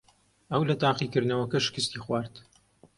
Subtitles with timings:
[0.51, 2.33] ئەو لە تاقیکردنەوەکە شکستی خوارد.